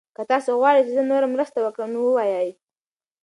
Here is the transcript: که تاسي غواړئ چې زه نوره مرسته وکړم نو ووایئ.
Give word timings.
که 0.15 0.21
تاسي 0.29 0.51
غواړئ 0.59 0.81
چې 0.85 0.91
زه 0.97 1.03
نوره 1.11 1.27
مرسته 1.33 1.57
وکړم 1.61 1.89
نو 1.93 1.99
ووایئ. 2.03 2.49